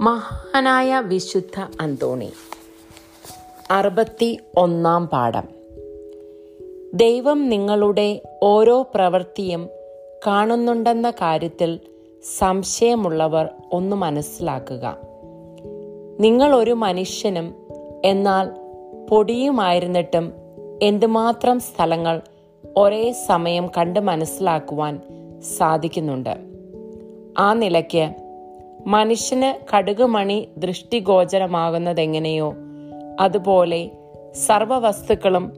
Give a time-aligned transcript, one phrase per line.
[0.00, 2.32] മഹാനായ വിശുദ്ധ അന്തോണി.
[3.70, 5.44] അറുപത്തി ഒന്നാം പാഠം.
[6.94, 9.68] ദൈവം നിങ്ങളുടെ ഓരോ പ്രവൃത്തിയും
[10.26, 11.80] കാണുന്നുണ്ടെന്ന കാര്യത്തിൽ
[12.38, 14.96] സംശയമുള്ളവർ ഒന്ന് മനസ്സിലാക്കുക.
[16.20, 17.54] നിങ്ങൾ ഒരു മനുഷ്യനും
[18.04, 18.50] എന്നാൽ
[19.10, 20.32] പൊടിയുമായിരുന്നിട്ടും
[20.82, 22.20] എന്തുമാത്രം സ്ഥലങ്ങൾ
[22.76, 25.00] ഒരേ സമയം കണ്ട് മനസ്സിലാക്കുവാൻ
[25.58, 26.36] സാധിക്കുന്നുണ്ട്.
[27.38, 28.29] ആ നിലയ്ക്ക്
[28.86, 32.54] മനുഷ്യന് കടുകുമണി ദൃഷ്ടിഗോചരമാകുന്നതെങ്ങനെയോ.
[33.20, 33.90] അതുപോലെ
[34.46, 35.52] സർവവസ്തുക്കളും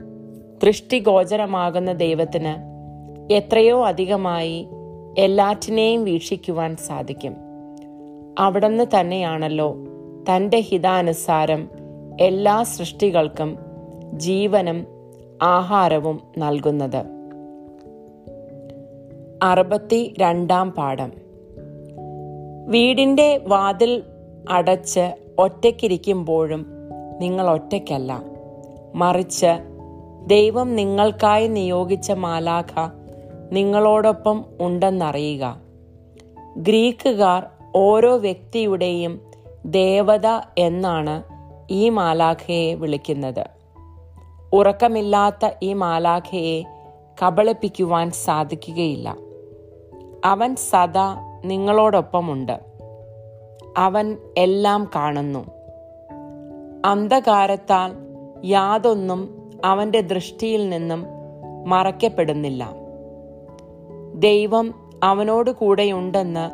[0.65, 2.73] ദൃഷ്ടിഗോചരമാകുന്ന ദൈവത്തിന്
[3.33, 4.69] എത്രയോ അധികമായി
[5.19, 7.37] എല്ലാറ്റിനെയും വീക്ഷിക്കുവാൻ സാധിക്കും.
[8.39, 9.77] അവിടുന്ന് തന്നെയാണല്ലോ
[10.31, 11.69] തന്റെ ഹിതാനുസാരം
[12.21, 13.59] എല്ലാ സൃഷ്ടികൾക്കും
[14.13, 14.87] ജീവനും
[15.43, 17.05] ആഹാരവും നൽകുന്നത്.
[19.43, 21.22] അറുപത്തി രണ്ടാം പാഠം.
[22.67, 24.03] വീടിന്റെ വാതിൽ
[24.51, 26.67] അടച്ച് ഒറ്റയ്ക്കിരിക്കുമ്പോഴും
[27.21, 28.23] നിങ്ങൾ ഒറ്റയ്ക്കല്ല.
[28.95, 29.59] മറിച്ച്
[30.27, 32.91] ദൈവം നിങ്ങൾക്കായി നിയോഗിച്ച മാലാഖ
[33.53, 35.61] നിങ്ങളോടൊപ്പം ഉണ്ടെന്നറിയുക.
[36.57, 37.47] ഗ്രീക്കുകാർ
[37.77, 39.21] ഓരോ വ്യക്തിയുടെയും
[39.67, 40.27] ദേവത
[40.59, 41.23] എന്നാണ്
[41.71, 43.47] ഈ മാലാഖയെ വിളിക്കുന്നത്.
[44.53, 46.63] ഉറക്കമില്ലാത്ത ഈ മാലാഖയെ
[47.23, 49.17] കബളിപ്പിക്കുവാൻ സാധിക്കുകയില്ല.
[50.25, 52.61] അവൻ സദാ നിങ്ങളോടൊപ്പമുണ്ട്.
[53.77, 55.47] അവൻ എല്ലാം കാണുന്നു.
[56.85, 57.93] അന്ധകാരത്താൽ
[58.45, 61.05] യാതൊന്നും അവന്റെ ദൃഷ്ടിയിൽ നിന്നും
[61.67, 62.71] മറയ്ക്കപ്പെടുന്നില്ല.
[64.15, 66.51] ദൈവം അവനോട് കൂടെയുണ്ടെന്ന്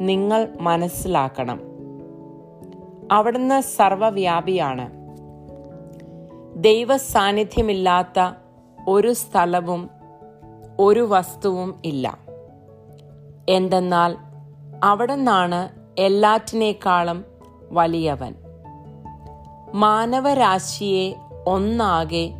[0.00, 1.60] നിങ്ങൾ മനസ്സിലാക്കണം.
[3.12, 4.98] അവിടുന്ന് സർവവ്യാപിയാണ്.
[6.56, 8.32] ദൈവ സാന്നിധ്യമില്ലാത്ത
[8.88, 9.90] ഒരു സ്ഥലവും
[10.78, 12.18] ഒരു വസ്തുവും ഇല്ല.
[13.48, 14.16] എന്തെന്നാൽ
[14.84, 17.24] അവിടുന്നാണ് എല്ലാറ്റിനേക്കാളും
[17.70, 18.34] വലിയവൻ.
[19.74, 21.14] മാനവരാശിയെ
[21.46, 22.34] ഒന്നാകെ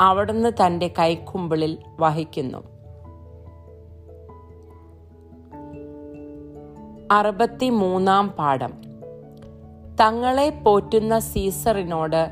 [0.00, 2.58] അവിടുന്ന് തന്റെ കൈക്കുമ്പിളിൽ വഹിക്കുന്നു.
[7.12, 8.72] അറുപത്തി മൂന്നാം പാഠം.
[10.00, 12.30] തങ്ങളെ പോറ്റുന്ന സീസറിനോട്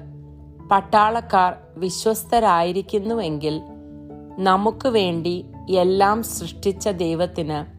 [0.71, 3.61] പട്ടാളക്കാർ വിശ്വസ്തരായിരിക്കുന്നുവെങ്കിൽ
[4.39, 7.78] നമുക്ക് വേണ്ടി എല്ലാം സൃഷ്ടിച്ച ദൈവത്തിന്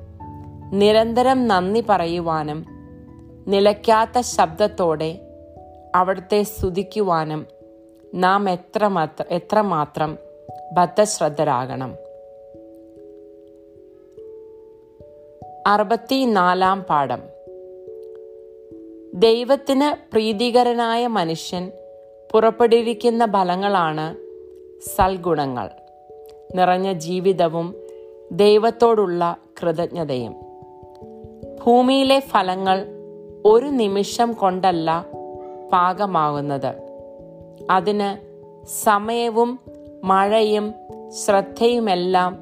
[0.74, 2.66] നിരന്തരം നന്ദി പറയുവാനും
[3.48, 5.22] നിലയ്ക്കാത്ത ശബ്ദത്തോടെ
[5.96, 7.48] അവിടുത്തെ സ്തുതിക്കുവാനും
[8.16, 10.18] നാം എത്രമാത്ര എത്രമാത്രം
[10.74, 11.96] ബദ്ധശ്രദ്ധരാകണം.
[15.68, 17.20] അറുപത്തിനാലാം പാഠം.
[19.14, 21.72] ദൈവത്തിന് പ്രീതികരനായ മനുഷ്യൻ
[22.32, 24.16] പുറപ്പെടുവിക്കുന്ന ഫലങ്ങളാണ്
[24.96, 25.70] സൽഗുണങ്ങൾ.
[26.56, 27.76] നിറഞ്ഞ ജീവിതവും
[28.32, 30.49] ദൈവത്തോടുള്ള കൃതജ്ഞതയും.
[31.66, 32.86] ഭൂമിയിലെ ഫലങ്ങൾ
[33.46, 35.06] ഒരു നിമിഷം കൊണ്ടല്ല
[35.74, 36.76] പാകമാകുന്നത്.
[37.72, 38.18] അതിന്
[38.66, 39.60] സമയവും
[40.04, 40.74] മഴയും
[41.10, 42.40] ശ്രദ്ധയുമെല്ലാം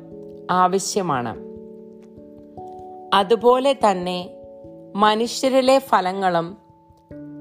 [0.52, 1.36] ആവശ്യമാണ്.
[3.16, 4.30] അതുപോലെ തന്നെ
[4.96, 6.58] മനുഷ്യരിലെ ഫലങ്ങളും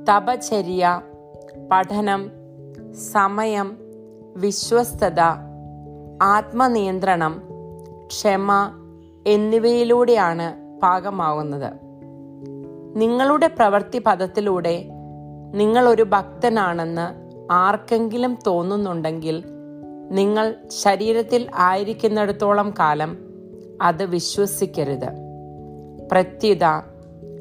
[0.09, 1.01] തപചര്യ
[1.73, 2.31] പഠനം
[2.93, 3.79] സമയം
[4.37, 5.21] വിശ്വസ്തത
[6.23, 7.43] ആത്മനിയന്ത്രണം
[8.07, 8.53] ക്ഷമ
[9.27, 11.73] എന്നിവയിലൂടെയാണ് പാകമാകുന്നത്
[12.97, 14.85] നിങ്ങളുടെ പ്രവൃത്തി പദത്തിലൂടെ
[15.55, 19.45] നിങ്ങൾ ഒരു ഭക്തനാണെന്ന് ആർക്കെങ്കിലും തോന്നുന്നുണ്ടെങ്കിൽ
[20.11, 20.55] നിങ്ങൾ
[20.85, 23.19] ശരീരത്തിൽ ആയിരിക്കുന്നിടത്തോളം കാലം
[23.83, 25.09] അത് വിശ്വസിക്കരുത്.
[26.13, 26.81] പ്രത്യുത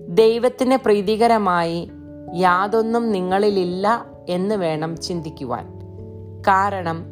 [0.08, 1.92] ദൈവത്തിന് പ്രീതികരമായി
[2.36, 5.80] യാതൊന്നും നിങ്ങളിലില്ല എന്ന് വേണം ചിന്തിക്കുവാൻ.
[6.48, 7.06] കാരണം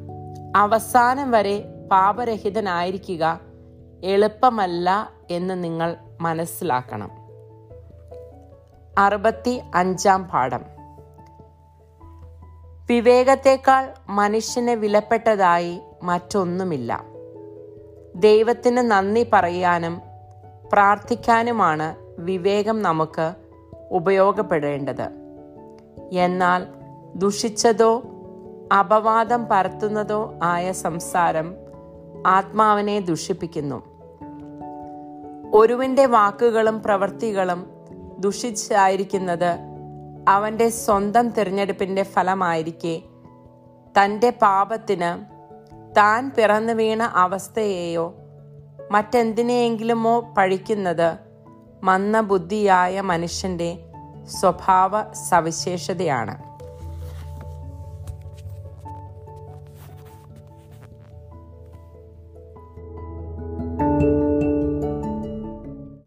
[0.56, 3.40] അവസാനം വരെ പാപരഹിതനായിരിക്കുക
[4.04, 7.12] എളുപ്പമല്ല എന്ന് നിങ്ങൾ മനസ്സിലാക്കണം.
[8.98, 10.62] അറുപത്തി അഞ്ചാം പാഠം.
[12.90, 17.04] വിവേകത്തെക്കാൾ മനുഷ്യന് വിലപ്പെട്ടതായി മറ്റൊന്നുമില്ല.
[18.16, 20.02] ദൈവത്തിന് നന്ദി പറയാനും
[20.74, 23.34] പ്രാർത്ഥിക്കാനുമാണ് വിവേകം നമുക്ക്
[23.92, 25.10] ഉപയോഗപ്പെടേണ്ടത്.
[26.12, 26.68] എന്നാൽ
[27.16, 28.04] ദുഷിച്ചതോ
[28.80, 31.56] അപവാദം പരത്തുന്നതോ ആയ സംസാരം
[32.28, 33.93] ആത്മാവിനെ ദുഷിപ്പിക്കുന്നു.
[35.54, 37.66] ഒരുവന്റെ വാക്കുകളും പ്രവൃത്തികളും
[38.20, 39.58] ദുഷിച്ചായിരിക്കുന്നത്
[40.28, 43.02] അവന്റെ സ്വന്തം തിരഞ്ഞെടുപ്പിന്റെ ഫലമായിരിക്കെ.
[44.00, 45.26] തന്റെ പാപത്തിന്
[45.96, 48.14] താൻ പിറന്നു വീണ അവസ്ഥയെയോ
[48.92, 51.18] മറ്റെന്തിനെയെങ്കിലുമോ പഴിക്കുന്നത്
[51.84, 53.80] മന്ദബുദ്ധിയായ മനുഷ്യന്റെ
[54.26, 56.53] സ്വഭാവ സവിശേഷതയാണ്